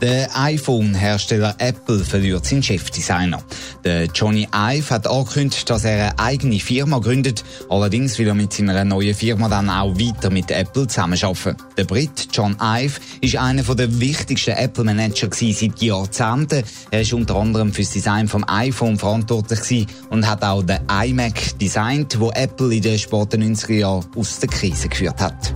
[0.00, 3.42] Der iPhone-Hersteller Apple verliert seinen Chefdesigner.
[3.84, 7.44] Der Johnny Ive hat angekündigt, dass er eine eigene Firma gründet.
[7.68, 11.56] Allerdings will er mit seiner neuen Firma dann auch weiter mit Apple zusammenarbeiten.
[11.76, 16.64] Der Brit John Ive ist einer der wichtigsten Apple-Manager seit Jahrzehnten.
[16.90, 21.58] Er ist unter anderem für das Design vom iPhone verantwortlich und hat auch den iMac
[21.58, 25.54] designt, wo Apple in den späten 90er Jahren aus der Krise geführt hat.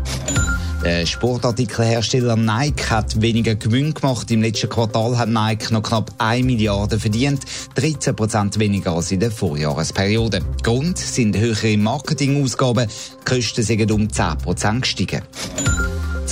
[0.84, 4.30] Der Sportartikelhersteller Nike hat weniger Gewinn gemacht.
[4.30, 7.40] Im letzten Quartal hat Nike noch knapp 1 Milliarde verdient,
[7.76, 10.40] 13 Prozent weniger als in der Vorjahresperiode.
[10.62, 15.22] Grund sind höhere Marketingausgaben, die Kosten sind um 10 Prozent gestiegen.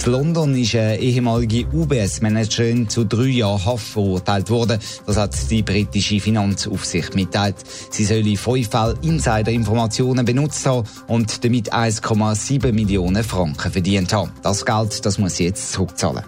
[0.04, 4.80] In London ist eine ehemalige UBS-Managerin zu drei Jahren Haft verurteilt worden.
[5.06, 7.56] Das hat die britische Finanzaufsicht mitteilt.
[7.90, 14.32] Sie soll in fünf Fällen Insider-Informationen benutzt haben und damit 1,7 Millionen Franken verdient haben.
[14.42, 16.24] Das Geld, das muss sie jetzt zurückzahlen.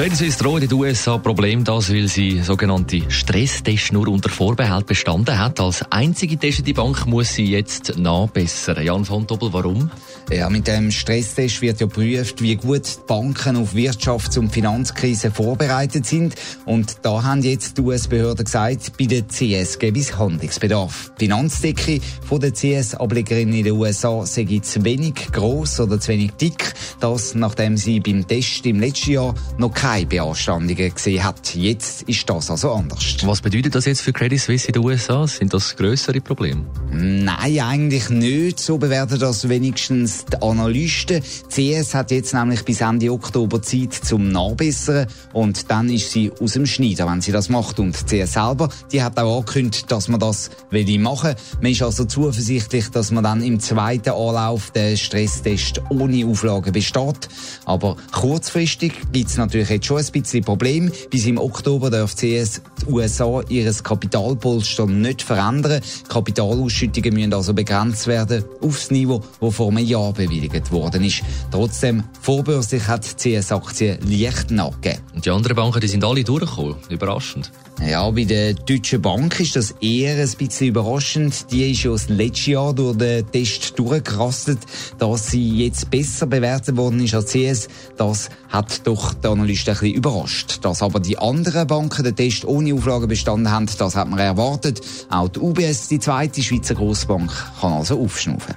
[0.00, 4.86] Credit Suisse droht in den USA Problem das, weil sie sogenannte Stresstests nur unter Vorbehalt
[4.86, 5.60] bestanden hat.
[5.60, 8.82] Als einzige testete Bank muss sie jetzt nachbessern.
[8.82, 9.90] Jan von Doppel, warum?
[10.30, 15.30] Ja, mit dem Stresstest wird ja geprüft, wie gut die Banken auf Wirtschafts- und Finanzkrise
[15.30, 16.34] vorbereitet sind.
[16.64, 21.12] Und da haben jetzt die US-Behörden gesagt, bei der CS gäbe es Handlungsbedarf.
[21.20, 26.30] Die Finanzdecke von der CS-Ablegerin in den USA sei zu wenig groß oder zu wenig
[26.40, 26.72] dick.
[27.00, 31.54] Das, nachdem sie beim Test im letzten Jahr noch keine Beanstandungen gesehen hat.
[31.54, 33.16] Jetzt ist das also anders.
[33.24, 35.26] Was bedeutet das jetzt für Credit Suisse in den USA?
[35.26, 36.64] Sind das größere Probleme?
[36.92, 38.60] Nein, eigentlich nicht.
[38.60, 41.22] So bewerten das wenigstens die Analysten.
[41.56, 46.30] Die CS hat jetzt nämlich bis Ende Oktober Zeit zum Nachbessern und dann ist sie
[46.40, 47.80] aus dem Schneider, wenn sie das macht.
[47.80, 51.34] Und die CS selber, die hat auch angekündigt, dass man das will machen.
[51.60, 57.28] Man ist also zuversichtlich, dass man dann im zweiten Anlauf den Stresstest ohne Auflagen besteht.
[57.64, 60.92] Aber kurzfristig gibt es natürlich jetzt schon ein bisschen Problem.
[61.10, 65.80] Bis im Oktober darf CS die USA ihr Kapitalpolster nicht verändern.
[66.08, 71.22] Kapitalausschüttungen müssen also begrenzt werden aufs Niveau, das vor einem Jahr bewilligt worden ist.
[71.50, 75.02] Trotzdem, vorbörslich hat die CS-Aktie leicht nachgegeben.
[75.14, 76.76] Und die anderen Banken, die sind alle durchgekommen.
[76.90, 77.50] Überraschend.
[77.86, 81.50] Ja, bei der Deutschen Bank ist das eher ein bisschen überraschend.
[81.50, 84.58] Die ist ja das letzte Jahr durch den Test durchgerastet.
[84.98, 89.80] Dass sie jetzt besser bewertet worden ist als CS, das hat doch die Analysten ein
[89.80, 90.58] bisschen überrascht.
[90.62, 94.82] Dass aber die anderen Banken den Test ohne Auflagen bestanden haben, das hat man erwartet.
[95.08, 98.56] Auch die UBS, die zweite Schweizer Grossbank, kann also aufschnaufen.